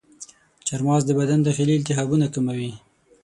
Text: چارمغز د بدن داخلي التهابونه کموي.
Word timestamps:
چارمغز 0.67 1.03
د 1.07 1.11
بدن 1.19 1.39
داخلي 1.41 1.73
التهابونه 1.77 2.25
کموي. 2.33 2.71